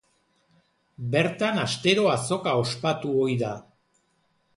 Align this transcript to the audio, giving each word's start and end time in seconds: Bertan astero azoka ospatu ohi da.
Bertan 1.15 1.61
astero 1.63 2.05
azoka 2.13 2.53
ospatu 2.63 3.13
ohi 3.27 3.37
da. 3.43 3.51